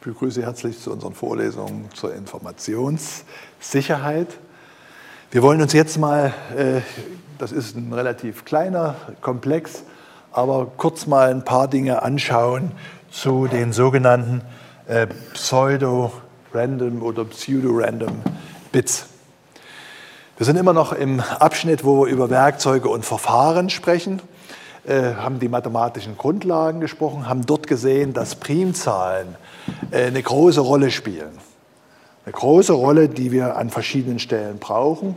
Ich 0.00 0.06
begrüße 0.06 0.40
Sie 0.40 0.46
herzlich 0.46 0.80
zu 0.80 0.90
unseren 0.92 1.12
Vorlesungen 1.12 1.90
zur 1.92 2.14
Informationssicherheit. 2.14 4.28
Wir 5.30 5.42
wollen 5.42 5.60
uns 5.60 5.74
jetzt 5.74 5.98
mal, 5.98 6.32
äh, 6.56 6.80
das 7.36 7.52
ist 7.52 7.76
ein 7.76 7.92
relativ 7.92 8.46
kleiner 8.46 8.94
Komplex, 9.20 9.82
aber 10.32 10.72
kurz 10.78 11.06
mal 11.06 11.30
ein 11.30 11.44
paar 11.44 11.68
Dinge 11.68 12.00
anschauen 12.00 12.72
zu 13.10 13.46
den 13.46 13.74
sogenannten 13.74 14.40
äh, 14.86 15.06
Pseudo-Random 15.34 17.02
oder 17.02 17.26
Pseudo-Random 17.26 18.22
Bits. 18.72 19.04
Wir 20.38 20.46
sind 20.46 20.56
immer 20.56 20.72
noch 20.72 20.94
im 20.94 21.20
Abschnitt, 21.20 21.84
wo 21.84 22.06
wir 22.06 22.10
über 22.10 22.30
Werkzeuge 22.30 22.88
und 22.88 23.04
Verfahren 23.04 23.68
sprechen, 23.68 24.22
haben 24.88 25.38
die 25.38 25.48
mathematischen 25.48 26.16
Grundlagen 26.16 26.80
gesprochen, 26.80 27.28
haben 27.28 27.44
dort 27.44 27.66
gesehen, 27.66 28.12
dass 28.12 28.34
Primzahlen 28.34 29.36
äh, 29.90 30.06
eine 30.06 30.22
große 30.22 30.60
Rolle 30.60 30.90
spielen. 30.90 31.38
Eine 32.24 32.32
große 32.32 32.72
Rolle, 32.72 33.08
die 33.08 33.32
wir 33.32 33.56
an 33.56 33.70
verschiedenen 33.70 34.18
Stellen 34.18 34.58
brauchen. 34.58 35.16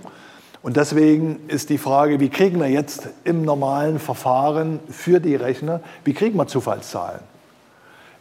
Und 0.61 0.77
deswegen 0.77 1.41
ist 1.49 1.69
die 1.69 1.77
Frage, 1.77 2.19
wie 2.19 2.29
kriegen 2.29 2.59
wir 2.59 2.69
jetzt 2.69 3.09
im 3.25 3.43
normalen 3.43 3.99
Verfahren 3.99 4.79
für 4.89 5.19
die 5.19 5.35
Rechner, 5.35 5.81
wie 6.05 6.13
kriegen 6.13 6.37
wir 6.37 6.47
Zufallszahlen, 6.47 7.19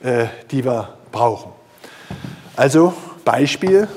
äh, 0.02 0.26
die 0.50 0.64
wir 0.64 0.94
brauchen. 1.12 1.52
Also 2.56 2.94
Beispiel, 3.24 3.88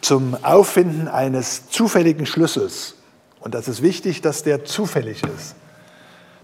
zum 0.00 0.36
Auffinden 0.42 1.08
eines 1.08 1.68
zufälligen 1.68 2.26
Schlüssels, 2.26 2.96
und 3.40 3.54
das 3.54 3.68
ist 3.68 3.82
wichtig, 3.82 4.20
dass 4.20 4.42
der 4.42 4.64
zufällig 4.64 5.22
ist, 5.22 5.54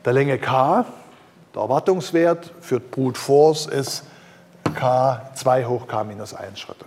der 0.07 0.15
Länge 0.15 0.39
k, 0.39 0.87
der 1.55 1.63
Erwartungswert 1.63 2.51
für 2.63 2.81
Brute 2.81 3.21
Force 3.21 3.67
ist 3.67 4.05
k 4.75 5.21
2 5.35 5.67
hoch 5.67 5.87
k 5.87 6.03
minus 6.05 6.33
1 6.33 6.59
Schritte. 6.59 6.87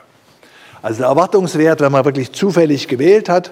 Also 0.81 0.99
der 0.99 1.07
Erwartungswert, 1.09 1.81
wenn 1.81 1.91
man 1.91 2.05
wirklich 2.05 2.31
zufällig 2.31 2.87
gewählt 2.87 3.29
hat, 3.29 3.51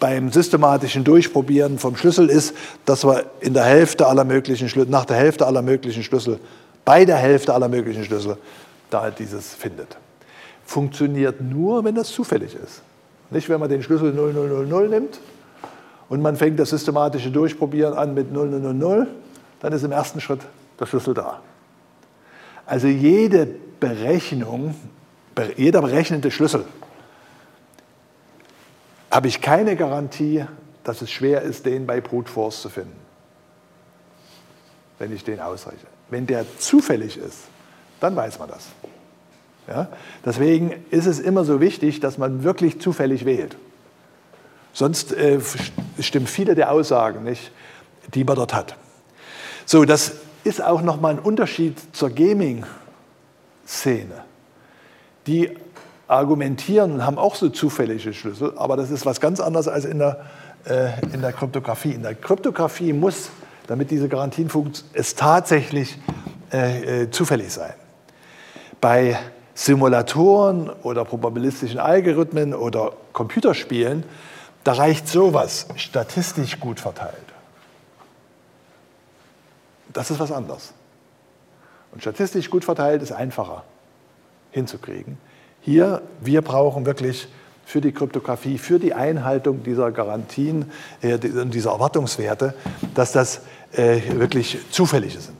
beim 0.00 0.32
systematischen 0.32 1.04
Durchprobieren 1.04 1.78
vom 1.78 1.96
Schlüssel 1.96 2.30
ist, 2.30 2.54
dass 2.86 3.04
man 3.04 3.22
in 3.40 3.52
der 3.52 3.64
Hälfte 3.64 4.06
aller 4.06 4.24
möglichen 4.24 4.70
nach 4.88 5.04
der 5.04 5.16
Hälfte 5.16 5.46
aller 5.46 5.62
möglichen 5.62 6.02
Schlüssel, 6.02 6.40
bei 6.84 7.04
der 7.04 7.16
Hälfte 7.16 7.52
aller 7.52 7.68
möglichen 7.68 8.04
Schlüssel, 8.04 8.38
da 8.88 9.02
halt 9.02 9.18
dieses 9.18 9.54
findet 9.54 9.98
funktioniert 10.64 11.40
nur, 11.40 11.84
wenn 11.84 11.94
das 11.94 12.10
zufällig 12.10 12.54
ist. 12.54 12.82
Nicht, 13.30 13.48
wenn 13.48 13.60
man 13.60 13.68
den 13.68 13.82
Schlüssel 13.82 14.12
0000 14.12 14.90
nimmt 14.90 15.20
und 16.12 16.20
man 16.20 16.36
fängt 16.36 16.60
das 16.60 16.68
systematische 16.68 17.30
Durchprobieren 17.30 17.94
an 17.94 18.12
mit 18.12 18.34
0000, 18.34 19.08
dann 19.60 19.72
ist 19.72 19.82
im 19.82 19.92
ersten 19.92 20.20
Schritt 20.20 20.42
der 20.78 20.84
Schlüssel 20.84 21.14
da. 21.14 21.40
Also 22.66 22.86
jede 22.86 23.46
Berechnung, 23.80 24.74
jeder 25.56 25.80
berechnete 25.80 26.30
Schlüssel, 26.30 26.66
habe 29.10 29.26
ich 29.26 29.40
keine 29.40 29.74
Garantie, 29.74 30.44
dass 30.84 31.00
es 31.00 31.10
schwer 31.10 31.40
ist, 31.40 31.64
den 31.64 31.86
bei 31.86 32.02
Brute 32.02 32.30
Force 32.30 32.60
zu 32.60 32.68
finden, 32.68 33.00
wenn 34.98 35.14
ich 35.14 35.24
den 35.24 35.40
ausrechne. 35.40 35.88
Wenn 36.10 36.26
der 36.26 36.44
zufällig 36.58 37.16
ist, 37.16 37.38
dann 38.00 38.14
weiß 38.14 38.38
man 38.38 38.50
das. 38.50 38.66
Ja? 39.66 39.88
Deswegen 40.26 40.74
ist 40.90 41.06
es 41.06 41.20
immer 41.20 41.46
so 41.46 41.62
wichtig, 41.62 42.00
dass 42.00 42.18
man 42.18 42.44
wirklich 42.44 42.82
zufällig 42.82 43.24
wählt. 43.24 43.56
Sonst 44.74 45.12
äh, 45.12 45.38
stimmen 46.00 46.26
viele 46.26 46.54
der 46.54 46.70
Aussagen 46.70 47.24
nicht, 47.24 47.50
die 48.14 48.24
man 48.24 48.36
dort 48.36 48.54
hat. 48.54 48.76
So, 49.66 49.84
das 49.84 50.12
ist 50.44 50.62
auch 50.62 50.82
nochmal 50.82 51.14
ein 51.14 51.18
Unterschied 51.18 51.78
zur 51.94 52.10
Gaming-Szene. 52.10 52.64
Die 55.26 55.56
argumentieren 56.08 56.92
und 56.92 57.06
haben 57.06 57.18
auch 57.18 57.34
so 57.36 57.48
zufällige 57.48 58.12
Schlüssel, 58.12 58.52
aber 58.56 58.76
das 58.76 58.90
ist 58.90 59.06
was 59.06 59.20
ganz 59.20 59.40
anderes 59.40 59.68
als 59.68 59.84
in 59.84 59.98
der, 59.98 60.26
äh, 60.64 60.90
in 61.12 61.22
der 61.22 61.32
Kryptographie. 61.32 61.92
In 61.92 62.02
der 62.02 62.14
Kryptographie 62.14 62.92
muss, 62.92 63.30
damit 63.66 63.90
diese 63.90 64.08
Garantien 64.08 64.48
funktionieren, 64.50 64.94
es 64.94 65.14
tatsächlich 65.14 65.98
äh, 66.52 67.02
äh, 67.02 67.10
zufällig 67.10 67.52
sein. 67.52 67.72
Bei 68.80 69.18
Simulatoren 69.54 70.70
oder 70.82 71.04
probabilistischen 71.04 71.78
Algorithmen 71.78 72.52
oder 72.52 72.92
Computerspielen, 73.12 74.04
da 74.64 74.72
reicht 74.72 75.08
sowas 75.08 75.66
statistisch 75.76 76.60
gut 76.60 76.80
verteilt. 76.80 77.14
Das 79.92 80.10
ist 80.10 80.20
was 80.20 80.32
anderes. 80.32 80.72
Und 81.92 82.00
statistisch 82.00 82.48
gut 82.48 82.64
verteilt 82.64 83.02
ist 83.02 83.12
einfacher 83.12 83.64
hinzukriegen. 84.50 85.18
Hier, 85.60 86.02
wir 86.20 86.42
brauchen 86.42 86.86
wirklich 86.86 87.28
für 87.64 87.80
die 87.80 87.92
Kryptographie, 87.92 88.58
für 88.58 88.78
die 88.78 88.94
Einhaltung 88.94 89.62
dieser 89.62 89.92
Garantien, 89.92 90.70
äh, 91.00 91.18
dieser 91.18 91.70
Erwartungswerte, 91.70 92.54
dass 92.94 93.12
das 93.12 93.42
äh, 93.72 94.00
wirklich 94.14 94.58
zufällige 94.70 95.20
sind. 95.20 95.36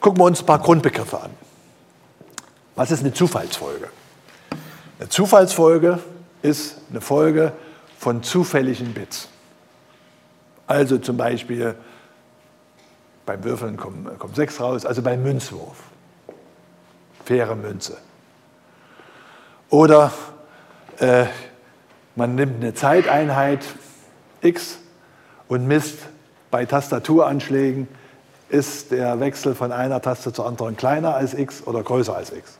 Gucken 0.00 0.20
wir 0.20 0.24
uns 0.24 0.40
ein 0.40 0.46
paar 0.46 0.58
Grundbegriffe 0.58 1.20
an. 1.20 1.30
Was 2.74 2.90
ist 2.90 3.00
eine 3.00 3.12
Zufallsfolge? 3.12 3.88
Eine 4.98 5.08
Zufallsfolge 5.08 6.00
ist 6.42 6.78
eine 6.90 7.00
Folge 7.00 7.52
von 8.04 8.22
zufälligen 8.22 8.92
Bits. 8.92 9.30
Also 10.66 10.98
zum 10.98 11.16
Beispiel 11.16 11.74
beim 13.24 13.42
Würfeln 13.44 13.78
kommt, 13.78 14.18
kommt 14.18 14.36
6 14.36 14.60
raus, 14.60 14.84
also 14.84 15.00
beim 15.00 15.22
Münzwurf. 15.22 15.78
Faire 17.24 17.54
Münze. 17.54 17.96
Oder 19.70 20.12
äh, 20.98 21.24
man 22.14 22.34
nimmt 22.34 22.56
eine 22.62 22.74
Zeiteinheit 22.74 23.64
x 24.42 24.80
und 25.48 25.66
misst 25.66 26.00
bei 26.50 26.66
Tastaturanschlägen, 26.66 27.88
ist 28.50 28.90
der 28.90 29.18
Wechsel 29.18 29.54
von 29.54 29.72
einer 29.72 30.02
Taste 30.02 30.30
zur 30.30 30.46
anderen 30.46 30.76
kleiner 30.76 31.14
als 31.14 31.32
x 31.32 31.66
oder 31.66 31.82
größer 31.82 32.14
als 32.14 32.34
x. 32.34 32.58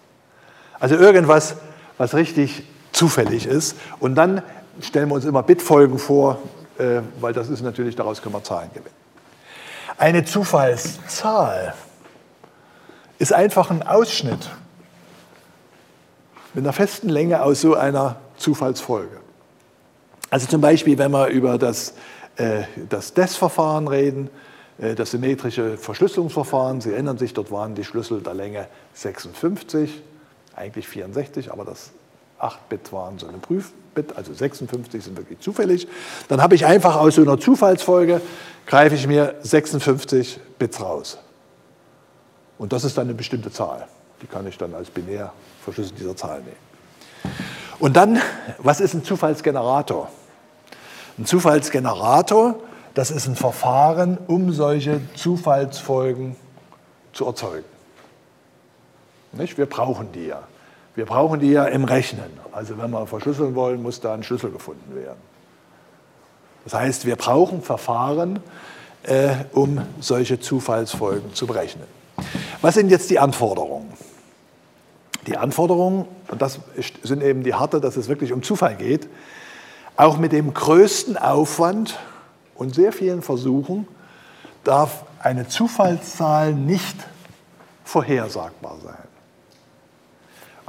Also 0.80 0.94
irgendwas, 0.94 1.56
was 1.98 2.14
richtig 2.14 2.66
zufällig 2.92 3.44
ist. 3.44 3.76
Und 4.00 4.14
dann 4.14 4.40
stellen 4.80 5.08
wir 5.08 5.14
uns 5.14 5.24
immer 5.24 5.42
Bitfolgen 5.42 5.98
vor, 5.98 6.38
äh, 6.78 7.00
weil 7.20 7.32
das 7.32 7.48
ist 7.48 7.62
natürlich, 7.62 7.96
daraus 7.96 8.20
können 8.20 8.34
wir 8.34 8.42
Zahlen 8.42 8.70
gewinnen. 8.72 8.94
Eine 9.96 10.24
Zufallszahl 10.24 11.74
ist 13.18 13.32
einfach 13.32 13.70
ein 13.70 13.82
Ausschnitt 13.82 14.50
mit 16.52 16.64
einer 16.64 16.72
festen 16.72 17.08
Länge 17.08 17.42
aus 17.42 17.60
so 17.60 17.74
einer 17.74 18.16
Zufallsfolge. 18.36 19.20
Also 20.30 20.46
zum 20.48 20.60
Beispiel, 20.60 20.98
wenn 20.98 21.12
wir 21.12 21.28
über 21.28 21.58
das, 21.58 21.94
äh, 22.36 22.62
das 22.88 23.14
DES-Verfahren 23.14 23.86
reden, 23.86 24.30
äh, 24.78 24.94
das 24.94 25.12
symmetrische 25.12 25.76
Verschlüsselungsverfahren, 25.76 26.80
Sie 26.80 26.92
erinnern 26.92 27.18
sich, 27.18 27.34
dort 27.34 27.50
waren 27.50 27.74
die 27.74 27.84
Schlüssel 27.84 28.20
der 28.20 28.34
Länge 28.34 28.66
56 28.94 30.02
eigentlich 30.56 30.88
64, 30.88 31.52
aber 31.52 31.64
das 31.64 31.92
8-Bit 32.44 32.92
waren 32.92 33.18
so 33.18 33.26
eine 33.26 33.38
Prüfbit, 33.38 34.16
also 34.16 34.34
56 34.34 35.04
sind 35.04 35.16
wirklich 35.16 35.40
zufällig. 35.40 35.88
Dann 36.28 36.42
habe 36.42 36.54
ich 36.54 36.66
einfach 36.66 36.96
aus 36.96 37.14
so 37.14 37.22
einer 37.22 37.38
Zufallsfolge, 37.38 38.20
greife 38.66 38.94
ich 38.94 39.06
mir 39.06 39.34
56 39.42 40.40
Bits 40.58 40.80
raus. 40.80 41.18
Und 42.58 42.72
das 42.72 42.84
ist 42.84 42.96
dann 42.96 43.06
eine 43.06 43.14
bestimmte 43.14 43.50
Zahl. 43.50 43.86
Die 44.22 44.26
kann 44.26 44.46
ich 44.46 44.56
dann 44.58 44.74
als 44.74 44.90
binär 44.90 45.32
verschlüsselt 45.62 45.98
dieser 45.98 46.16
Zahl 46.16 46.40
nehmen. 46.40 47.34
Und 47.78 47.96
dann, 47.96 48.20
was 48.58 48.80
ist 48.80 48.94
ein 48.94 49.04
Zufallsgenerator? 49.04 50.08
Ein 51.18 51.26
Zufallsgenerator, 51.26 52.56
das 52.94 53.10
ist 53.10 53.26
ein 53.26 53.36
Verfahren, 53.36 54.18
um 54.26 54.52
solche 54.52 55.00
Zufallsfolgen 55.14 56.36
zu 57.12 57.26
erzeugen. 57.26 57.64
Nicht? 59.32 59.58
Wir 59.58 59.66
brauchen 59.66 60.12
die 60.12 60.26
ja. 60.26 60.42
Wir 60.94 61.06
brauchen 61.06 61.40
die 61.40 61.50
ja 61.50 61.64
im 61.64 61.84
Rechnen. 61.84 62.30
Also 62.52 62.78
wenn 62.78 62.90
wir 62.90 63.06
verschlüsseln 63.06 63.54
wollen, 63.54 63.82
muss 63.82 64.00
da 64.00 64.14
ein 64.14 64.22
Schlüssel 64.22 64.50
gefunden 64.50 64.94
werden. 64.94 65.18
Das 66.64 66.74
heißt, 66.74 67.04
wir 67.04 67.16
brauchen 67.16 67.62
Verfahren, 67.62 68.40
äh, 69.02 69.34
um 69.52 69.82
solche 70.00 70.40
Zufallsfolgen 70.40 71.34
zu 71.34 71.46
berechnen. 71.46 71.86
Was 72.62 72.74
sind 72.74 72.90
jetzt 72.90 73.10
die 73.10 73.18
Anforderungen? 73.18 73.92
Die 75.26 75.36
Anforderungen, 75.36 76.06
und 76.28 76.40
das 76.40 76.60
sind 77.02 77.22
eben 77.22 77.42
die 77.42 77.54
harte, 77.54 77.80
dass 77.80 77.96
es 77.96 78.08
wirklich 78.08 78.32
um 78.32 78.42
Zufall 78.42 78.76
geht, 78.76 79.08
auch 79.96 80.16
mit 80.16 80.32
dem 80.32 80.54
größten 80.54 81.16
Aufwand 81.16 81.98
und 82.54 82.74
sehr 82.74 82.92
vielen 82.92 83.22
Versuchen 83.22 83.86
darf 84.64 85.04
eine 85.18 85.48
Zufallszahl 85.48 86.54
nicht 86.54 86.96
vorhersagbar 87.84 88.76
sein. 88.82 89.13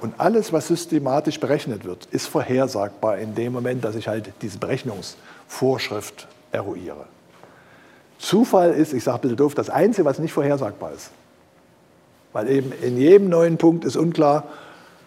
Und 0.05 0.13
alles, 0.19 0.53
was 0.53 0.67
systematisch 0.67 1.39
berechnet 1.39 1.83
wird, 1.83 2.05
ist 2.11 2.27
vorhersagbar 2.27 3.17
in 3.17 3.33
dem 3.33 3.53
Moment, 3.53 3.83
dass 3.83 3.95
ich 3.95 4.07
halt 4.07 4.31
diese 4.43 4.59
Berechnungsvorschrift 4.59 6.27
eruiere. 6.51 7.05
Zufall 8.19 8.69
ist, 8.69 8.93
ich 8.93 9.03
sage 9.03 9.17
ein 9.17 9.21
bisschen 9.21 9.37
doof, 9.37 9.55
das 9.55 9.71
Einzige, 9.71 10.05
was 10.05 10.19
nicht 10.19 10.31
vorhersagbar 10.31 10.91
ist. 10.91 11.09
Weil 12.33 12.51
eben 12.51 12.71
in 12.83 12.97
jedem 12.97 13.29
neuen 13.29 13.57
Punkt 13.57 13.83
ist 13.83 13.95
unklar, 13.95 14.43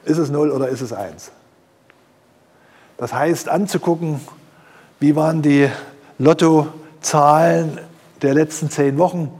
Ist 0.04 0.18
es 0.18 0.30
0 0.30 0.50
oder 0.50 0.68
ist 0.68 0.80
es 0.80 0.92
1? 0.92 1.30
Das 2.96 3.12
heißt, 3.12 3.48
anzugucken, 3.48 4.20
wie 4.98 5.14
waren 5.14 5.42
die 5.42 5.70
Lottozahlen 6.18 7.78
der 8.20 8.34
letzten 8.34 8.68
zehn 8.68 8.98
Wochen 8.98 9.30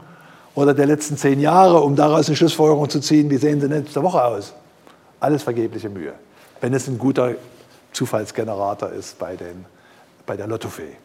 oder 0.55 0.73
der 0.73 0.85
letzten 0.85 1.17
zehn 1.17 1.41
Jahre, 1.41 1.81
um 1.81 1.97
daraus 1.97 2.27
eine 2.27 2.37
Schlussfolgerung 2.37 2.89
zu 2.89 3.01
ziehen, 3.01 3.29
wie 3.29 3.35
sehen 3.35 3.59
sie 3.59 3.67
nächste 3.67 4.01
Woche 4.03 4.23
aus. 4.23 4.53
Alles 5.19 5.43
vergebliche 5.43 5.89
Mühe, 5.89 6.13
wenn 6.61 6.73
es 6.73 6.87
ein 6.87 6.97
guter 6.97 7.35
Zufallsgenerator 7.91 8.91
ist 8.91 9.19
bei, 9.19 9.35
den, 9.35 9.65
bei 10.25 10.37
der 10.37 10.47
Lottofee. 10.47 10.95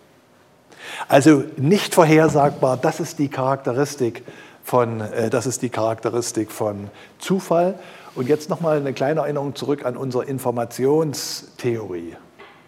Also 1.09 1.45
nicht 1.57 1.95
vorhersagbar, 1.95 2.77
das 2.77 3.01
ist 3.01 3.19
die 3.19 3.29
Charakteristik 3.29 4.23
von, 4.63 5.01
äh, 5.01 5.31
das 5.31 5.47
ist 5.47 5.63
die 5.63 5.71
Charakteristik 5.71 6.51
von 6.51 6.91
Zufall. 7.19 7.79
Und 8.15 8.29
jetzt 8.29 8.49
nochmal 8.49 8.77
eine 8.79 8.93
kleine 8.93 9.21
Erinnerung 9.21 9.57
zurück 9.57 9.85
an 9.85 9.97
unsere 9.97 10.25
Informationstheorie. 10.25 12.17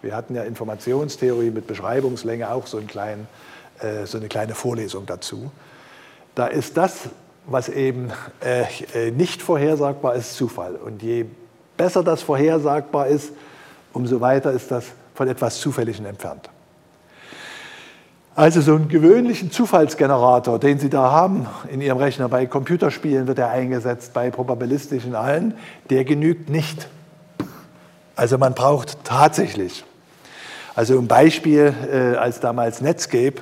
Wir 0.01 0.15
hatten 0.15 0.35
ja 0.35 0.43
Informationstheorie 0.43 1.51
mit 1.51 1.67
Beschreibungslänge 1.67 2.51
auch 2.51 2.67
so, 2.67 2.77
einen 2.77 2.87
kleinen, 2.87 3.27
äh, 3.79 4.05
so 4.05 4.17
eine 4.17 4.27
kleine 4.27 4.55
Vorlesung 4.55 5.05
dazu. 5.05 5.51
Da 6.35 6.47
ist 6.47 6.77
das, 6.77 7.09
was 7.47 7.69
eben 7.69 8.11
äh, 8.43 8.63
äh, 8.93 9.11
nicht 9.11 9.41
vorhersagbar 9.41 10.15
ist, 10.15 10.35
Zufall. 10.35 10.75
Und 10.75 11.01
je 11.01 11.25
besser 11.77 12.03
das 12.03 12.21
vorhersagbar 12.21 13.07
ist, 13.07 13.31
umso 13.93 14.21
weiter 14.21 14.51
ist 14.51 14.69
das 14.69 14.85
von 15.15 15.27
etwas 15.27 15.59
Zufälligem 15.59 16.05
entfernt. 16.05 16.49
Also 18.35 18.61
so 18.61 18.75
einen 18.75 18.87
gewöhnlichen 18.87 19.49
Zufallsgenerator, 19.49 20.59
den 20.59 20.77
Sie 20.77 20.89
da 20.89 21.09
haben 21.09 21.47
in 21.71 21.81
Ihrem 21.81 21.97
Rechner, 21.97 22.29
bei 22.29 22.45
Computerspielen 22.45 23.25
wird 23.25 23.39
er 23.39 23.49
eingesetzt, 23.49 24.13
bei 24.13 24.29
probabilistischen 24.29 25.15
allen, 25.15 25.55
der 25.89 26.03
genügt 26.03 26.47
nicht. 26.47 26.87
Also 28.15 28.37
man 28.37 28.53
braucht 28.53 29.03
tatsächlich, 29.03 29.85
also 30.75 30.99
ein 30.99 31.07
Beispiel, 31.07 31.73
äh, 31.91 32.15
als 32.15 32.39
damals 32.39 32.81
Netscape 32.81 33.41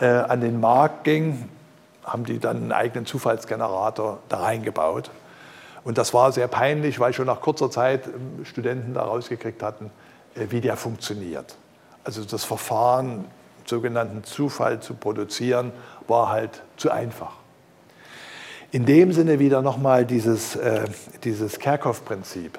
äh, 0.00 0.06
an 0.06 0.40
den 0.40 0.58
Markt 0.58 1.04
ging, 1.04 1.46
haben 2.12 2.24
die 2.24 2.38
dann 2.38 2.56
einen 2.56 2.72
eigenen 2.72 3.06
Zufallsgenerator 3.06 4.18
da 4.28 4.38
reingebaut. 4.38 5.10
Und 5.82 5.96
das 5.96 6.12
war 6.12 6.32
sehr 6.32 6.48
peinlich, 6.48 7.00
weil 7.00 7.12
schon 7.12 7.26
nach 7.26 7.40
kurzer 7.40 7.70
Zeit 7.70 8.06
ähm, 8.06 8.44
Studenten 8.44 8.94
da 8.94 9.02
rausgekriegt 9.02 9.62
hatten, 9.62 9.90
äh, 10.34 10.46
wie 10.50 10.60
der 10.60 10.76
funktioniert. 10.76 11.56
Also 12.04 12.24
das 12.24 12.44
Verfahren, 12.44 13.24
sogenannten 13.64 14.24
Zufall 14.24 14.80
zu 14.80 14.94
produzieren, 14.94 15.72
war 16.08 16.28
halt 16.28 16.62
zu 16.76 16.90
einfach. 16.90 17.32
In 18.72 18.84
dem 18.84 19.12
Sinne 19.12 19.38
wieder 19.38 19.62
nochmal 19.62 20.04
dieses, 20.04 20.56
äh, 20.56 20.84
dieses 21.24 21.58
Kerkhoff-Prinzip. 21.58 22.58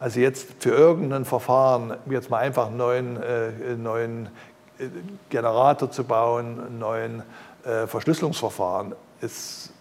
Also 0.00 0.20
jetzt 0.20 0.48
für 0.60 0.70
irgendein 0.70 1.24
Verfahren, 1.24 1.96
jetzt 2.08 2.30
mal 2.30 2.38
einfach 2.38 2.68
einen 2.68 2.76
neuen, 2.76 3.22
äh, 3.22 3.76
neuen 3.76 4.26
äh, 4.78 4.86
Generator 5.28 5.90
zu 5.90 6.04
bauen, 6.04 6.60
einen 6.60 6.78
neuen 6.78 7.22
Verschlüsselungsverfahren, 7.86 8.94
ist 9.20 9.72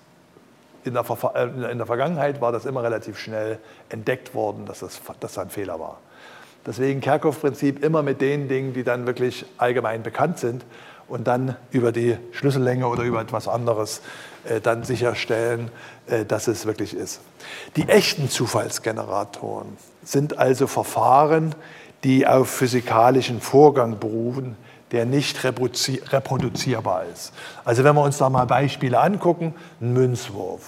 in 0.88 0.94
der, 0.94 1.06
äh, 1.36 1.72
in 1.72 1.78
der, 1.78 1.86
Vergangenheit 1.86 2.42
war 2.42 2.52
das 2.52 2.66
immer 2.66 2.84
relativ 2.84 3.20
schnell 3.20 3.60
entdeckt 3.90 4.34
worden, 4.34 4.66
dass 4.66 4.80
das, 4.80 5.02
dass 5.20 5.34
das 5.34 5.38
ein 5.38 5.50
Fehler 5.50 5.80
war. 5.80 6.00
Deswegen 6.66 7.02
Kerkhoff-Prinzip 7.02 7.84
immer 7.84 8.04
mit 8.04 8.20
den 8.22 8.48
Dingen, 8.48 8.74
die 8.74 8.84
dann 8.84 9.06
wirklich 9.06 9.46
allgemein 9.58 10.04
bekannt 10.04 10.40
sind 10.40 10.66
und 11.08 11.28
dann 11.28 11.56
über 11.72 11.92
die 11.92 12.18
Schlüssellänge 12.32 12.88
oder 12.88 13.04
über 13.04 13.22
etwas 13.22 13.48
anderes 13.48 14.02
äh, 14.46 14.60
dann 14.60 14.84
sicherstellen, 14.84 15.72
äh, 16.08 16.26
dass 16.26 16.48
es 16.48 16.66
wirklich 16.66 16.94
ist. 16.94 17.22
Die 17.76 17.88
echten 17.88 18.30
Zufallsgeneratoren 18.30 19.78
sind 20.04 20.38
also 20.38 20.68
Verfahren, 20.68 21.56
die 22.04 22.28
auf 22.28 22.50
physikalischen 22.50 23.42
Vorgang 23.42 24.00
berufen, 24.00 24.58
der 24.92 25.06
nicht 25.06 25.44
reproduzierbar 25.44 27.06
ist. 27.06 27.34
Also 27.66 27.84
wenn 27.84 27.96
wir 27.96 28.02
uns 28.02 28.18
da 28.18 28.30
mal 28.30 28.46
Beispiele 28.46 29.00
angucken, 29.00 29.54
ein 29.82 29.94
Münzwurf 29.94 30.62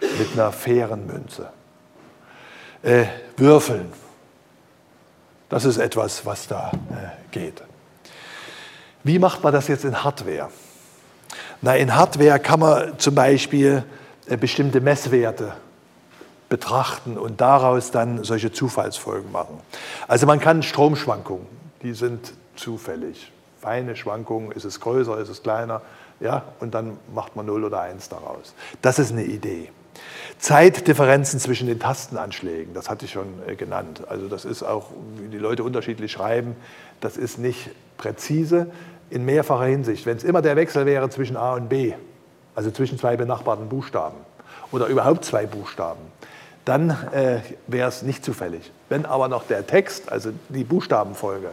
mit 0.00 0.32
einer 0.34 0.52
fairen 0.52 1.06
Münze. 1.06 1.48
Äh, 2.82 3.06
Würfeln, 3.36 3.92
das 5.48 5.64
ist 5.64 5.78
etwas, 5.78 6.26
was 6.26 6.46
da 6.46 6.72
äh, 6.90 7.30
geht. 7.30 7.62
Wie 9.02 9.18
macht 9.18 9.42
man 9.42 9.52
das 9.52 9.68
jetzt 9.68 9.84
in 9.84 10.04
Hardware? 10.04 10.50
Na, 11.62 11.76
in 11.76 11.94
Hardware 11.94 12.38
kann 12.38 12.60
man 12.60 12.98
zum 12.98 13.14
Beispiel 13.14 13.84
äh, 14.26 14.36
bestimmte 14.36 14.80
Messwerte 14.80 15.54
betrachten 16.48 17.16
und 17.16 17.40
daraus 17.40 17.90
dann 17.90 18.22
solche 18.24 18.52
Zufallsfolgen 18.52 19.32
machen. 19.32 19.58
Also 20.06 20.26
man 20.26 20.40
kann 20.40 20.62
Stromschwankungen, 20.62 21.46
die 21.84 21.92
sind 21.92 22.32
zufällig. 22.56 23.30
Feine 23.60 23.94
Schwankungen, 23.94 24.50
ist 24.52 24.64
es 24.64 24.80
größer, 24.80 25.18
ist 25.18 25.28
es 25.28 25.42
kleiner, 25.42 25.82
ja, 26.20 26.42
und 26.60 26.74
dann 26.74 26.98
macht 27.14 27.36
man 27.36 27.46
0 27.46 27.64
oder 27.64 27.80
1 27.80 28.08
daraus. 28.08 28.54
Das 28.82 28.98
ist 28.98 29.12
eine 29.12 29.24
Idee. 29.24 29.70
Zeitdifferenzen 30.38 31.38
zwischen 31.38 31.68
den 31.68 31.78
Tastenanschlägen, 31.78 32.74
das 32.74 32.90
hatte 32.90 33.04
ich 33.04 33.12
schon 33.12 33.26
äh, 33.46 33.54
genannt. 33.54 34.02
Also 34.08 34.28
das 34.28 34.44
ist 34.44 34.62
auch, 34.62 34.90
wie 35.16 35.28
die 35.28 35.38
Leute 35.38 35.62
unterschiedlich 35.62 36.10
schreiben, 36.10 36.56
das 37.00 37.16
ist 37.16 37.38
nicht 37.38 37.70
präzise 37.96 38.70
in 39.10 39.24
mehrfacher 39.24 39.66
Hinsicht. 39.66 40.06
Wenn 40.06 40.16
es 40.16 40.24
immer 40.24 40.42
der 40.42 40.56
Wechsel 40.56 40.86
wäre 40.86 41.08
zwischen 41.10 41.36
A 41.36 41.54
und 41.54 41.68
B, 41.68 41.94
also 42.54 42.70
zwischen 42.70 42.98
zwei 42.98 43.16
benachbarten 43.16 43.68
Buchstaben 43.68 44.16
oder 44.72 44.86
überhaupt 44.86 45.24
zwei 45.24 45.46
Buchstaben, 45.46 46.00
dann 46.64 46.90
äh, 47.12 47.40
wäre 47.66 47.88
es 47.88 48.02
nicht 48.02 48.24
zufällig. 48.24 48.72
Wenn 48.88 49.06
aber 49.06 49.28
noch 49.28 49.46
der 49.46 49.66
Text, 49.66 50.10
also 50.10 50.30
die 50.48 50.64
Buchstabenfolge, 50.64 51.50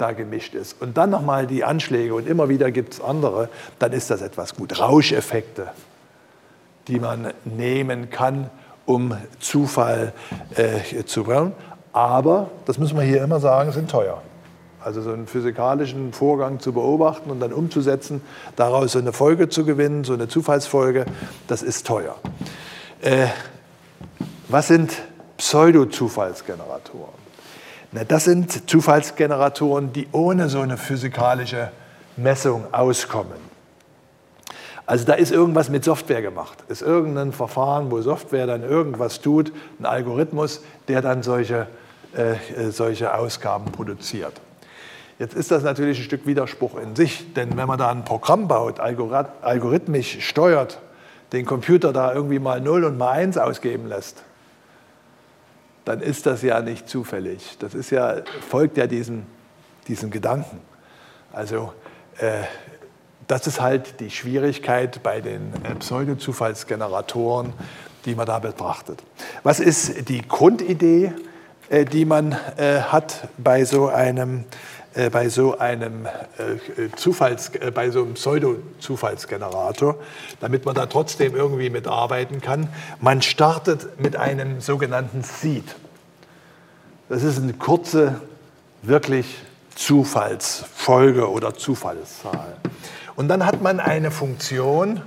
da 0.00 0.12
gemischt 0.12 0.54
ist 0.54 0.80
und 0.80 0.96
dann 0.96 1.10
nochmal 1.10 1.46
die 1.46 1.64
Anschläge 1.64 2.14
und 2.14 2.26
immer 2.26 2.48
wieder 2.48 2.70
gibt 2.70 2.94
es 2.94 3.00
andere, 3.00 3.48
dann 3.78 3.92
ist 3.92 4.10
das 4.10 4.22
etwas 4.22 4.54
gut. 4.54 4.78
Rauscheffekte, 4.78 5.68
die 6.88 6.98
man 6.98 7.32
nehmen 7.44 8.10
kann, 8.10 8.50
um 8.86 9.16
Zufall 9.38 10.12
äh, 10.56 11.04
zu 11.04 11.24
bauen. 11.24 11.52
Aber, 11.92 12.50
das 12.66 12.78
müssen 12.78 12.96
wir 12.96 13.04
hier 13.04 13.22
immer 13.22 13.40
sagen, 13.40 13.72
sind 13.72 13.90
teuer. 13.90 14.22
Also 14.82 15.02
so 15.02 15.12
einen 15.12 15.26
physikalischen 15.26 16.12
Vorgang 16.12 16.58
zu 16.58 16.72
beobachten 16.72 17.30
und 17.30 17.40
dann 17.40 17.52
umzusetzen, 17.52 18.22
daraus 18.56 18.92
so 18.92 18.98
eine 18.98 19.12
Folge 19.12 19.48
zu 19.48 19.64
gewinnen, 19.64 20.04
so 20.04 20.14
eine 20.14 20.28
Zufallsfolge, 20.28 21.04
das 21.48 21.62
ist 21.62 21.86
teuer. 21.86 22.16
Äh, 23.02 23.26
was 24.48 24.68
sind 24.68 25.02
Pseudo-Zufallsgeneratoren? 25.36 27.20
Das 27.92 28.24
sind 28.24 28.70
Zufallsgeneratoren, 28.70 29.92
die 29.92 30.06
ohne 30.12 30.48
so 30.48 30.60
eine 30.60 30.76
physikalische 30.76 31.70
Messung 32.16 32.72
auskommen. 32.72 33.50
Also 34.86 35.04
da 35.04 35.14
ist 35.14 35.30
irgendwas 35.30 35.68
mit 35.68 35.84
Software 35.84 36.22
gemacht. 36.22 36.64
Ist 36.68 36.82
irgendein 36.82 37.32
Verfahren, 37.32 37.90
wo 37.90 38.00
Software 38.00 38.46
dann 38.46 38.62
irgendwas 38.62 39.20
tut, 39.20 39.52
ein 39.78 39.86
Algorithmus, 39.86 40.62
der 40.88 41.00
dann 41.00 41.22
solche, 41.22 41.68
äh, 42.16 42.32
äh, 42.32 42.70
solche 42.70 43.14
Ausgaben 43.14 43.66
produziert. 43.66 44.40
Jetzt 45.18 45.34
ist 45.34 45.50
das 45.50 45.62
natürlich 45.62 45.98
ein 45.98 46.04
Stück 46.04 46.26
Widerspruch 46.26 46.78
in 46.78 46.96
sich, 46.96 47.34
denn 47.34 47.56
wenn 47.56 47.68
man 47.68 47.78
da 47.78 47.90
ein 47.90 48.04
Programm 48.04 48.48
baut, 48.48 48.80
algorithmisch 48.80 50.26
steuert, 50.26 50.80
den 51.32 51.44
Computer 51.44 51.92
da 51.92 52.14
irgendwie 52.14 52.38
mal 52.38 52.60
0 52.60 52.84
und 52.84 52.98
mal 52.98 53.10
1 53.10 53.36
ausgeben 53.36 53.86
lässt, 53.86 54.22
dann 55.90 56.00
ist 56.00 56.26
das 56.26 56.42
ja 56.42 56.60
nicht 56.62 56.88
zufällig. 56.88 57.56
Das 57.58 57.74
ist 57.74 57.90
ja, 57.90 58.22
folgt 58.48 58.76
ja 58.76 58.86
diesen, 58.86 59.26
diesen 59.88 60.10
Gedanken. 60.12 60.60
Also 61.32 61.72
äh, 62.18 62.44
das 63.26 63.48
ist 63.48 63.60
halt 63.60 63.98
die 63.98 64.10
Schwierigkeit 64.10 65.02
bei 65.02 65.20
den 65.20 65.52
äh, 65.64 65.74
Pseudo-Zufallsgeneratoren, 65.74 67.52
die 68.04 68.14
man 68.14 68.26
da 68.26 68.38
betrachtet. 68.38 69.02
Was 69.42 69.58
ist 69.58 70.08
die 70.08 70.22
Grundidee, 70.22 71.12
äh, 71.70 71.84
die 71.84 72.04
man 72.04 72.36
äh, 72.56 72.82
hat 72.82 73.28
bei 73.36 73.64
so 73.64 73.88
einem, 73.88 74.44
bei 75.12 75.28
so 75.28 75.58
einem 75.58 76.08
Zufalls, 76.96 77.52
bei 77.74 77.90
so 77.90 78.02
einem 78.02 78.14
Pseudo-Zufallsgenerator, 78.14 79.96
damit 80.40 80.64
man 80.64 80.74
da 80.74 80.86
trotzdem 80.86 81.36
irgendwie 81.36 81.70
mitarbeiten 81.70 82.40
kann? 82.40 82.68
Man 83.00 83.22
startet 83.22 84.00
mit 84.00 84.16
einem 84.16 84.60
sogenannten 84.60 85.22
Seed. 85.22 85.76
Das 87.08 87.22
ist 87.22 87.38
eine 87.38 87.52
kurze, 87.52 88.20
wirklich 88.82 89.38
Zufallsfolge 89.74 91.30
oder 91.30 91.54
Zufallszahl. 91.54 92.56
Und 93.16 93.28
dann 93.28 93.46
hat 93.46 93.62
man 93.62 93.80
eine 93.80 94.10
Funktion, 94.10 95.00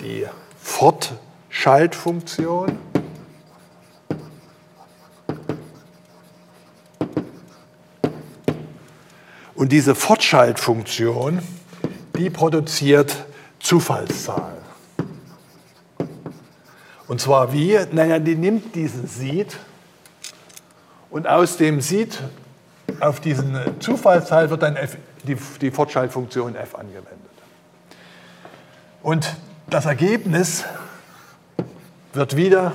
die 0.00 0.26
Fortschaltfunktion. 0.60 2.78
Und 9.58 9.72
diese 9.72 9.96
Fortschaltfunktion, 9.96 11.42
die 12.16 12.30
produziert 12.30 13.26
Zufallszahlen. 13.58 14.62
Und 17.08 17.20
zwar 17.20 17.52
wie? 17.52 17.76
Naja, 17.90 18.20
die 18.20 18.36
nimmt 18.36 18.76
diesen 18.76 19.08
Seed 19.08 19.56
und 21.10 21.26
aus 21.26 21.56
dem 21.56 21.80
Seed 21.80 22.20
auf 23.00 23.18
diesen 23.18 23.58
Zufallsteil 23.80 24.48
wird 24.48 24.62
dann 24.62 24.76
F, 24.76 24.96
die, 25.24 25.36
die 25.60 25.72
Fortschaltfunktion 25.72 26.54
f 26.54 26.76
angewendet. 26.76 27.18
Und 29.02 29.34
das 29.68 29.86
Ergebnis 29.86 30.66
wird 32.12 32.36
wieder 32.36 32.74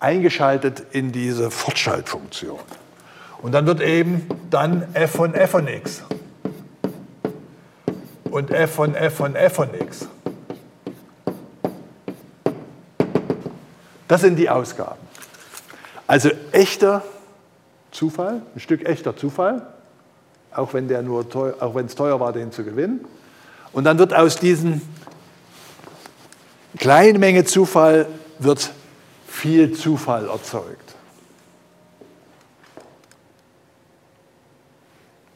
eingeschaltet 0.00 0.82
in 0.92 1.12
diese 1.12 1.50
Fortschaltfunktion. 1.50 2.58
Und 3.42 3.52
dann 3.52 3.66
wird 3.66 3.80
eben 3.80 4.26
dann 4.50 4.86
f 4.94 5.10
von 5.10 5.34
f 5.34 5.50
von 5.50 5.66
x 5.66 6.02
und 8.30 8.50
f 8.50 8.70
von 8.74 8.94
f 8.94 9.14
von 9.14 9.34
f 9.34 9.52
von 9.52 9.68
x. 9.74 10.08
Das 14.06 14.20
sind 14.20 14.36
die 14.36 14.48
Ausgaben. 14.48 15.00
Also 16.06 16.30
echter 16.52 17.02
Zufall, 17.90 18.42
ein 18.54 18.60
Stück 18.60 18.86
echter 18.86 19.16
Zufall, 19.16 19.66
auch 20.54 20.72
wenn 20.74 20.86
der 20.86 21.04
teuer, 21.28 21.76
es 21.84 21.94
teuer 21.94 22.20
war, 22.20 22.32
den 22.32 22.52
zu 22.52 22.62
gewinnen. 22.62 23.04
Und 23.72 23.84
dann 23.84 23.98
wird 23.98 24.14
aus 24.14 24.36
diesen 24.36 24.82
kleinen 26.78 27.18
Menge 27.20 27.44
Zufall 27.44 28.06
wird 28.38 28.70
viel 29.26 29.72
Zufall 29.72 30.28
erzeugt. 30.28 30.94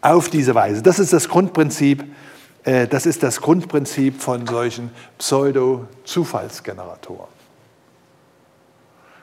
Auf 0.07 0.29
diese 0.29 0.55
Weise. 0.55 0.83
Das 0.83 1.01
ist 1.01 1.13
das 1.13 1.29
Grundprinzip, 1.29 2.05
äh, 2.63 2.87
das 2.87 3.07
ist 3.07 3.25
das 3.25 3.41
Grundprinzip 3.41 4.23
von 4.23 4.47
solchen 4.47 4.93
Pseudo-Zufallsgeneratoren. 5.19 7.27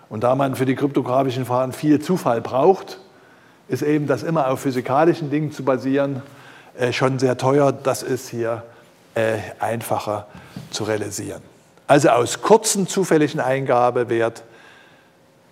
Und 0.09 0.25
da 0.25 0.35
man 0.35 0.57
für 0.57 0.65
die 0.65 0.75
kryptografischen 0.75 1.45
Verfahren 1.45 1.71
viel 1.71 2.01
Zufall 2.01 2.41
braucht, 2.41 2.99
ist 3.69 3.81
eben 3.81 4.07
das 4.07 4.23
immer 4.23 4.49
auf 4.49 4.59
physikalischen 4.59 5.29
Dingen 5.29 5.53
zu 5.53 5.63
basieren 5.63 6.21
äh, 6.77 6.91
schon 6.91 7.17
sehr 7.17 7.37
teuer. 7.37 7.71
Das 7.71 8.03
ist 8.03 8.27
hier 8.27 8.63
äh, 9.15 9.37
einfacher 9.59 10.27
zu 10.69 10.83
realisieren. 10.83 11.41
Also 11.87 12.09
aus 12.09 12.41
kurzen 12.41 12.89
zufälligen 12.89 13.39
Eingabewert, 13.39 14.43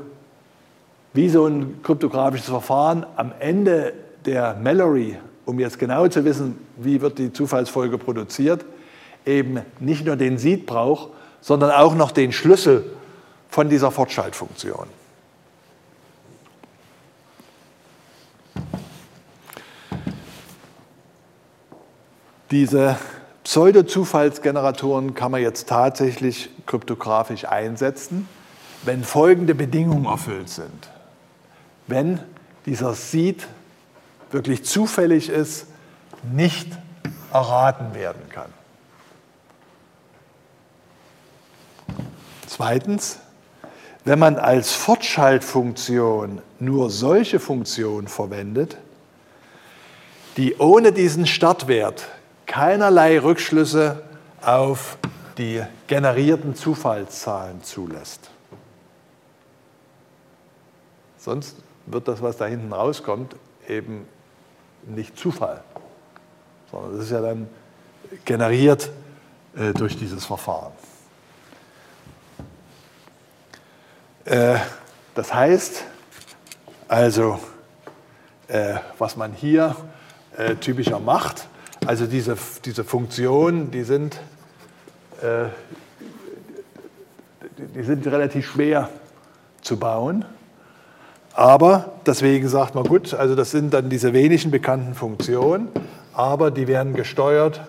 wie 1.13 1.29
so 1.29 1.47
ein 1.47 1.83
kryptografisches 1.83 2.49
Verfahren 2.49 3.07
am 3.17 3.33
Ende 3.39 3.93
der 4.25 4.55
Mallory, 4.55 5.19
um 5.47 5.59
jetzt 5.59 5.79
genau 5.79 6.07
zu 6.09 6.25
wissen, 6.25 6.59
wie 6.77 7.01
wird 7.01 7.19
die 7.19 7.33
Zufallsfolge 7.33 7.99
produziert, 7.99 8.65
eben 9.25 9.61
nicht 9.81 10.05
nur 10.05 10.17
den 10.17 10.39
Seed 10.39 10.67
braucht, 10.67 11.11
sondern 11.41 11.71
auch 11.71 11.95
noch 11.95 12.11
den 12.11 12.33
Schlüssel 12.33 12.85
von 13.49 13.69
dieser 13.69 13.91
Fortschaltfunktion. 13.91 14.87
Diese 22.51 22.97
Pseudo-Zufallsgeneratoren 23.49 25.15
kann 25.15 25.31
man 25.31 25.41
jetzt 25.41 25.71
tatsächlich 25.71 26.51
kryptografisch 26.67 27.47
einsetzen, 27.47 28.29
wenn 28.83 29.03
folgende 29.03 29.55
Bedingungen 29.55 30.05
erfüllt 30.05 30.51
sind. 30.51 30.91
Wenn 31.87 32.21
dieser 32.67 32.93
Seed 32.93 33.47
wirklich 34.31 34.67
zufällig 34.67 35.31
ist, 35.31 35.65
nicht 36.31 36.69
erraten 37.33 37.95
werden 37.95 38.21
kann. 38.29 38.53
Zweitens, 42.47 43.19
wenn 44.05 44.19
man 44.19 44.37
als 44.37 44.73
Fortschaltfunktion 44.73 46.43
nur 46.59 46.91
solche 46.91 47.41
Funktionen 47.41 48.09
verwendet, 48.09 48.77
die 50.37 50.55
ohne 50.59 50.93
diesen 50.93 51.27
Startwert 51.27 52.09
keinerlei 52.49 53.21
Rückschlüsse 53.21 54.03
auf 54.43 54.99
die 55.37 55.63
generierten 55.87 56.57
Zufallszahlen 56.57 57.63
zulässt. 57.63 58.31
Sonst 61.19 61.57
wird 61.87 62.09
das, 62.09 62.21
was 62.21 62.37
da 62.39 62.47
hinten 62.47 62.73
rauskommt, 62.73 63.37
eben 63.69 64.09
nicht 64.87 65.17
Zufall, 65.17 65.63
sondern 66.71 66.97
es 66.97 67.05
ist 67.05 67.11
ja 67.13 67.21
dann 67.21 67.49
generiert 68.25 68.91
äh, 69.55 69.73
durch 69.75 69.97
dieses 69.97 70.25
Verfahren. 70.25 70.73
Äh, 74.25 74.57
das 75.15 75.33
heißt 75.33 75.85
also, 76.89 77.39
äh, 78.49 78.77
was 78.97 79.17
man 79.17 79.33
hier 79.33 79.77
äh, 80.37 80.55
typischer 80.57 80.99
macht, 80.99 81.47
also 81.89 82.05
diese, 82.05 82.37
diese 82.67 82.85
Funktionen, 82.85 83.71
die 83.71 83.83
sind, 83.83 84.21
die 87.57 87.83
sind 87.83 88.07
relativ 88.07 88.47
schwer 88.47 88.91
zu 89.63 89.79
bauen. 89.79 90.27
Aber 91.33 91.95
deswegen 92.05 92.47
sagt 92.47 92.75
man, 92.75 92.85
gut, 92.85 93.15
also 93.15 93.35
das 93.35 93.53
sind 93.53 93.73
dann 93.73 93.89
diese 93.89 94.13
wenigen 94.13 94.51
bekannten 94.51 94.93
Funktionen, 94.95 95.69
aber 96.13 96.51
die 96.51 96.69
werden 96.69 96.93
gesteuert 96.93 97.63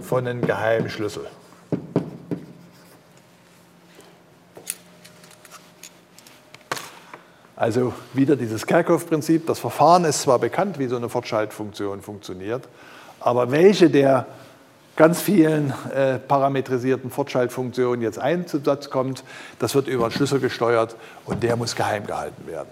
von 0.00 0.26
einem 0.26 0.40
geheimen 0.40 0.88
Schlüssel. 0.88 1.26
Also 7.56 7.92
wieder 8.14 8.36
dieses 8.36 8.66
Kerckhoff-Prinzip. 8.66 9.46
Das 9.46 9.58
Verfahren 9.58 10.06
ist 10.06 10.22
zwar 10.22 10.38
bekannt, 10.38 10.78
wie 10.78 10.86
so 10.86 10.96
eine 10.96 11.10
Fortschaltfunktion 11.10 12.00
funktioniert, 12.00 12.66
aber 13.24 13.50
welche 13.50 13.90
der 13.90 14.26
ganz 14.96 15.22
vielen 15.22 15.72
äh, 15.94 16.18
parametrisierten 16.18 17.10
Fortschaltfunktionen 17.10 18.02
jetzt 18.02 18.18
Einsatz 18.18 18.90
kommt, 18.90 19.24
das 19.58 19.74
wird 19.74 19.88
über 19.88 20.04
einen 20.04 20.12
Schlüssel 20.12 20.40
gesteuert 20.40 20.96
und 21.24 21.42
der 21.42 21.56
muss 21.56 21.74
geheim 21.74 22.06
gehalten 22.06 22.46
werden. 22.46 22.68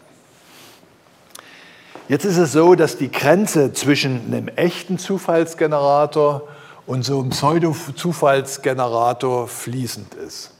Jetzt 2.08 2.24
ist 2.24 2.38
es 2.38 2.52
so, 2.52 2.74
dass 2.74 2.96
die 2.98 3.10
Grenze 3.10 3.72
zwischen 3.72 4.26
einem 4.26 4.48
echten 4.48 4.98
Zufallsgenerator 4.98 6.46
und 6.86 7.04
so 7.04 7.20
einem 7.20 7.30
Pseudo-Zufallsgenerator 7.30 9.46
fließend 9.46 10.14
ist. 10.14 10.52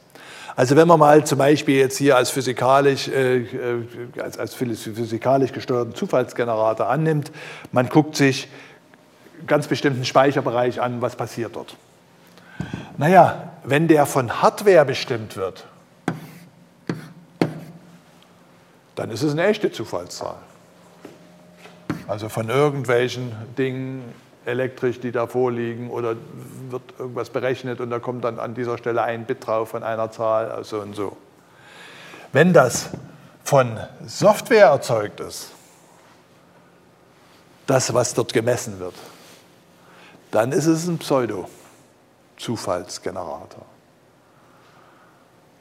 Also 0.54 0.76
wenn 0.76 0.86
man 0.86 1.00
mal 1.00 1.24
zum 1.24 1.38
Beispiel 1.38 1.78
jetzt 1.78 1.98
hier 1.98 2.16
als 2.16 2.30
physikalisch, 2.30 3.08
äh, 3.08 3.38
äh, 3.38 3.46
als, 4.20 4.38
als 4.38 4.54
physikalisch 4.54 5.52
gesteuerten 5.52 5.94
Zufallsgenerator 5.94 6.88
annimmt, 6.88 7.32
man 7.72 7.88
guckt 7.88 8.14
sich 8.14 8.48
ganz 9.46 9.66
bestimmten 9.66 10.04
Speicherbereich 10.04 10.80
an, 10.80 11.00
was 11.00 11.16
passiert 11.16 11.56
dort. 11.56 11.76
Naja, 12.96 13.50
wenn 13.64 13.88
der 13.88 14.06
von 14.06 14.42
Hardware 14.42 14.84
bestimmt 14.84 15.36
wird, 15.36 15.64
dann 18.96 19.10
ist 19.10 19.22
es 19.22 19.32
eine 19.32 19.46
echte 19.46 19.72
Zufallszahl. 19.72 20.36
Also 22.06 22.28
von 22.28 22.48
irgendwelchen 22.48 23.32
Dingen 23.56 24.02
elektrisch, 24.44 25.00
die 25.00 25.12
da 25.12 25.26
vorliegen, 25.26 25.90
oder 25.90 26.16
wird 26.68 26.82
irgendwas 26.98 27.30
berechnet 27.30 27.80
und 27.80 27.90
da 27.90 27.98
kommt 27.98 28.24
dann 28.24 28.38
an 28.38 28.54
dieser 28.54 28.78
Stelle 28.78 29.02
ein 29.02 29.24
Bit 29.24 29.46
drauf 29.46 29.70
von 29.70 29.82
einer 29.82 30.10
Zahl, 30.10 30.50
also 30.50 30.80
und 30.80 30.94
so. 30.94 31.16
Wenn 32.32 32.52
das 32.52 32.90
von 33.44 33.78
Software 34.06 34.66
erzeugt 34.66 35.20
ist, 35.20 35.50
das, 37.66 37.94
was 37.94 38.14
dort 38.14 38.32
gemessen 38.32 38.80
wird, 38.80 38.94
dann 40.30 40.52
ist 40.52 40.66
es 40.66 40.86
ein 40.86 40.98
Pseudo-Zufallsgenerator. 40.98 43.66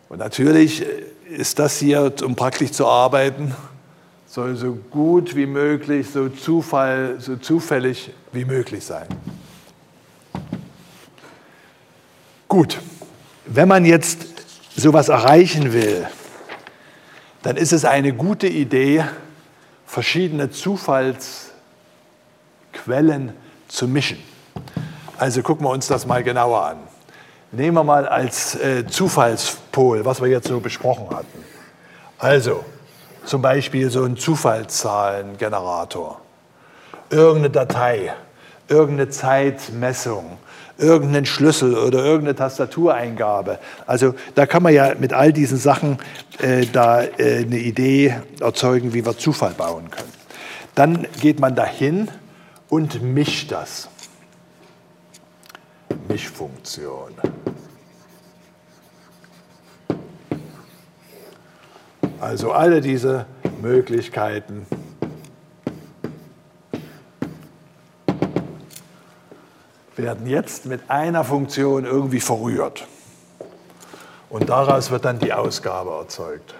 Und 0.09 0.19
natürlich 0.19 0.85
ist 1.29 1.57
das 1.59 1.79
hier, 1.79 2.13
um 2.23 2.35
praktisch 2.35 2.71
zu 2.71 2.87
arbeiten, 2.87 3.55
soll 4.27 4.55
so 4.55 4.73
gut 4.73 5.35
wie 5.35 5.47
möglich, 5.47 6.09
so, 6.11 6.29
Zufall, 6.29 7.19
so 7.19 7.35
zufällig 7.35 8.13
wie 8.31 8.45
möglich 8.45 8.85
sein. 8.85 9.07
Gut, 12.47 12.79
wenn 13.45 13.67
man 13.67 13.83
jetzt 13.85 14.27
sowas 14.75 15.09
erreichen 15.09 15.73
will, 15.73 16.07
dann 17.41 17.57
ist 17.57 17.73
es 17.73 17.85
eine 17.85 18.13
gute 18.13 18.47
Idee, 18.47 19.03
verschiedene 19.85 20.51
Zufallsquellen 20.51 23.33
zu 23.67 23.87
mischen. 23.87 24.28
Also 25.19 25.41
gucken 25.41 25.65
wir 25.65 25.71
uns 25.71 25.87
das 25.87 26.05
mal 26.05 26.23
genauer 26.23 26.63
an. 26.63 26.77
Nehmen 27.51 27.75
wir 27.75 27.83
mal 27.83 28.07
als 28.07 28.55
äh, 28.55 28.87
Zufallspol, 28.87 30.05
was 30.05 30.21
wir 30.21 30.29
jetzt 30.29 30.47
so 30.47 30.61
besprochen 30.61 31.13
hatten. 31.13 31.43
Also 32.17 32.63
zum 33.25 33.41
Beispiel 33.41 33.89
so 33.89 34.05
ein 34.05 34.15
Zufallszahlengenerator, 34.15 36.21
irgendeine 37.09 37.49
Datei, 37.49 38.13
irgendeine 38.69 39.09
Zeitmessung, 39.09 40.37
irgendeinen 40.77 41.25
Schlüssel 41.25 41.77
oder 41.77 41.99
irgendeine 41.99 42.35
Tastatureingabe. 42.35 43.59
Also 43.87 44.15
da 44.35 44.45
kann 44.45 44.63
man 44.63 44.73
ja 44.73 44.93
mit 44.97 45.11
all 45.11 45.33
diesen 45.33 45.57
Sachen 45.57 45.97
äh, 46.41 46.65
da 46.65 47.03
äh, 47.03 47.41
eine 47.41 47.57
Idee 47.57 48.15
erzeugen, 48.39 48.93
wie 48.93 49.05
wir 49.05 49.17
Zufall 49.17 49.51
bauen 49.51 49.91
können. 49.91 50.13
Dann 50.75 51.07
geht 51.19 51.41
man 51.41 51.55
dahin 51.55 52.07
und 52.69 53.01
mischt 53.01 53.51
das. 53.51 53.89
Mischfunktion. 56.09 57.13
Also 62.19 62.51
alle 62.51 62.81
diese 62.81 63.27
Möglichkeiten 63.61 64.65
werden 69.95 70.25
jetzt 70.27 70.65
mit 70.65 70.89
einer 70.89 71.23
Funktion 71.23 71.85
irgendwie 71.85 72.19
verrührt. 72.19 72.87
Und 74.29 74.49
daraus 74.49 74.89
wird 74.89 75.05
dann 75.05 75.19
die 75.19 75.33
Ausgabe 75.33 75.91
erzeugt. 75.91 76.55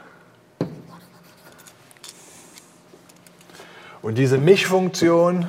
Und 4.01 4.17
diese 4.17 4.37
Mischfunktion, 4.37 5.47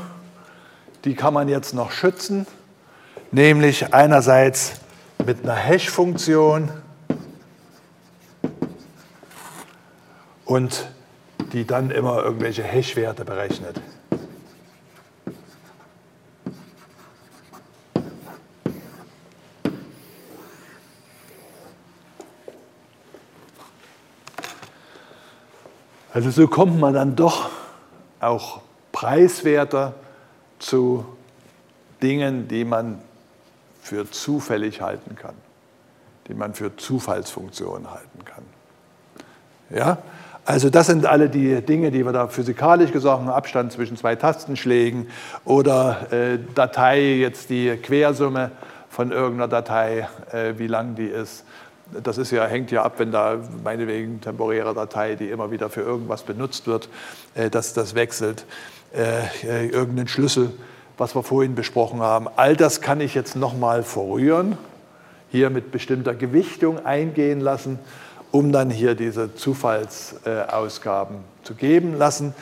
die 1.04 1.14
kann 1.14 1.35
man 1.35 1.49
jetzt 1.49 1.75
noch 1.75 1.92
schützen 1.92 2.47
nämlich 3.33 3.93
einerseits 3.95 4.81
mit 5.25 5.43
einer 5.43 5.55
Hash-Funktion 5.55 6.71
und 10.45 10.89
die 11.53 11.67
dann 11.67 11.91
immer 11.91 12.23
irgendwelche 12.23 12.63
Hash-Werte 12.63 13.25
berechnet. 13.25 13.81
Also 26.13 26.31
so 26.31 26.49
kommt 26.49 26.81
man 26.81 26.95
dann 26.95 27.15
doch 27.15 27.50
auch 28.19 28.61
preiswerter 28.91 29.95
zu 30.59 31.07
Dingen, 32.02 32.49
die 32.49 32.65
man 32.65 33.00
für 33.91 34.09
zufällig 34.09 34.81
halten 34.81 35.17
kann, 35.17 35.35
die 36.29 36.35
man 36.35 36.55
für 36.55 36.76
Zufallsfunktionen 36.76 37.91
halten 37.91 38.25
kann. 38.25 38.45
Ja? 39.69 39.99
Also 40.45 40.71
das 40.71 40.87
sind 40.87 41.07
alle 41.07 41.29
die 41.29 41.61
Dinge, 41.61 41.91
die 41.91 42.05
wir 42.05 42.13
da 42.13 42.29
physikalisch 42.29 42.93
gesagt 42.93 43.19
haben, 43.19 43.29
Abstand 43.29 43.73
zwischen 43.73 43.97
zwei 43.97 44.15
Tastenschlägen 44.15 45.09
oder 45.45 46.13
äh, 46.13 46.39
Datei, 46.55 47.17
jetzt 47.17 47.50
die 47.50 47.76
Quersumme 47.83 48.53
von 48.91 49.11
irgendeiner 49.11 49.49
Datei, 49.49 50.09
äh, 50.31 50.55
wie 50.57 50.69
lang 50.69 50.95
die 50.95 51.07
ist. 51.07 51.43
Das 52.05 52.17
ist 52.17 52.31
ja, 52.31 52.47
hängt 52.47 52.71
ja 52.71 52.85
ab, 52.85 52.95
wenn 52.99 53.11
da 53.11 53.39
meinetwegen 53.65 54.21
temporäre 54.21 54.73
Datei, 54.73 55.17
die 55.17 55.31
immer 55.31 55.50
wieder 55.50 55.69
für 55.69 55.81
irgendwas 55.81 56.23
benutzt 56.23 56.69
wird, 56.69 56.89
äh, 57.35 57.50
dass 57.50 57.75
das 57.75 57.97
wechselt, 57.97 58.47
äh, 58.95 59.23
äh, 59.43 59.67
irgendeinen 59.67 60.07
Schlüssel 60.07 60.53
was 61.00 61.15
wir 61.15 61.23
vorhin 61.23 61.54
besprochen 61.54 62.02
haben. 62.02 62.28
All 62.36 62.54
das 62.54 62.82
kann 62.82 63.00
ich 63.00 63.15
jetzt 63.15 63.34
nochmal 63.34 63.82
verrühren, 63.82 64.58
hier 65.30 65.49
mit 65.49 65.73
bestimmter 65.73 66.15
Gewichtung 66.15 66.84
eingehen 66.84 67.41
lassen, 67.41 67.78
um 68.30 68.52
dann 68.52 68.69
hier 68.69 68.95
diese 68.95 69.34
Zufallsausgaben 69.34 71.17
zu 71.43 71.54
geben 71.54 71.97
lassen. 71.97 72.34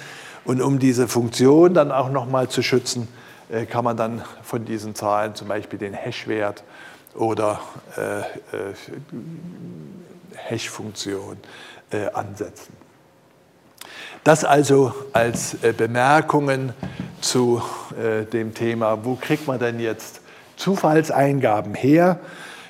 Und 0.44 0.60
um 0.60 0.80
diese 0.80 1.06
Funktion 1.06 1.72
dann 1.72 1.92
auch 1.92 2.10
nochmal 2.10 2.48
zu 2.48 2.62
schützen, 2.62 3.06
äh, 3.48 3.64
kann 3.64 3.84
man 3.84 3.96
dann 3.96 4.22
von 4.42 4.64
diesen 4.64 4.96
Zahlen 4.96 5.36
zum 5.36 5.46
Beispiel 5.46 5.78
den 5.78 5.94
Hash-Wert 5.94 6.64
oder 7.14 7.60
äh, 7.96 8.20
äh, 8.20 8.24
Hash-Funktion 10.34 11.36
ansetzen. 12.12 12.74
Das 14.22 14.44
also 14.44 14.92
als 15.14 15.56
Bemerkungen 15.78 16.74
zu 17.22 17.62
äh, 17.98 18.24
dem 18.24 18.54
Thema, 18.54 19.04
wo 19.04 19.16
kriegt 19.16 19.46
man 19.46 19.58
denn 19.58 19.78
jetzt 19.80 20.22
Zufallseingaben 20.56 21.74
her? 21.74 22.20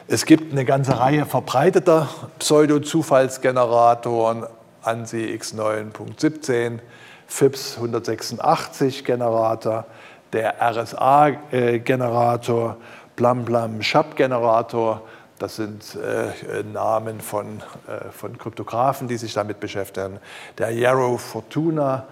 Es 0.06 0.24
gibt 0.24 0.52
eine 0.52 0.64
ganze 0.64 0.98
Reihe 0.98 1.26
verbreiteter 1.26 2.08
Pseudo-Zufallsgeneratoren, 2.38 4.46
ANSI 4.82 5.38
X9.17, 5.38 6.78
FIPS 7.26 7.76
186 7.76 9.04
Generator, 9.04 9.84
der 10.32 10.54
RSA-Generator, 10.62 12.78
Blam 13.16 13.44
Blam 13.44 13.82
Shab 13.82 14.16
Generator. 14.16 15.02
Das 15.38 15.56
sind 15.56 15.94
äh, 15.96 16.62
Namen 16.72 17.20
von, 17.20 17.60
äh, 17.86 18.08
von 18.10 18.38
Kryptografen, 18.38 19.08
die 19.08 19.18
sich 19.18 19.34
damit 19.34 19.60
beschäftigen. 19.60 20.20
Der 20.56 20.70
Yarrow 20.70 21.20
Fortuna 21.20 22.06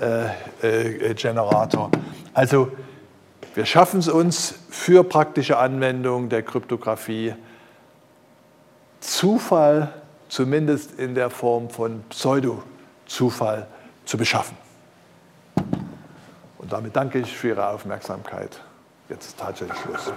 äh, 0.00 0.28
äh, 0.62 1.14
Generator. 1.14 1.90
Also 2.32 2.70
wir 3.54 3.66
schaffen 3.66 4.00
es 4.00 4.08
uns 4.08 4.54
für 4.70 5.04
praktische 5.04 5.58
Anwendung 5.58 6.28
der 6.28 6.42
Kryptographie 6.42 7.34
Zufall, 9.00 9.92
zumindest 10.28 10.98
in 10.98 11.14
der 11.14 11.30
Form 11.30 11.70
von 11.70 12.04
Pseudo-Zufall, 12.10 13.66
zu 14.04 14.18
beschaffen. 14.18 14.56
Und 16.58 16.72
damit 16.72 16.94
danke 16.94 17.18
ich 17.18 17.36
für 17.36 17.48
Ihre 17.48 17.68
Aufmerksamkeit. 17.68 18.60
Jetzt 19.08 19.38
tatsächlich 19.38 19.78
Schluss. 19.78 20.12